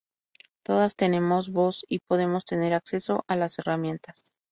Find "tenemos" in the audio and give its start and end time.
0.95-1.51